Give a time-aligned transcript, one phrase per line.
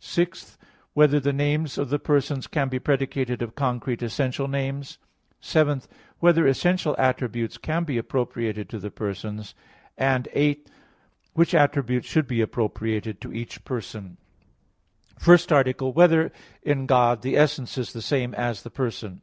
[0.00, 0.58] (6)
[0.92, 4.98] Whether the names of the persons can be predicated of concrete essential names?
[5.38, 5.82] (7)
[6.18, 9.54] Whether essential attributes can be appropriated to the persons?
[9.96, 10.68] (8)
[11.34, 14.16] Which attributes should be appropriated to each person?_______________________
[15.22, 16.00] FIRST ARTICLE [I, Q.
[16.00, 16.26] 39, Art.
[16.64, 19.22] 1] Whether in God the Essence Is the Same As the Person?